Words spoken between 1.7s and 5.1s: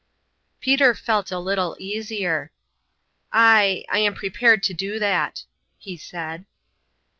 easier." I I am prepared to do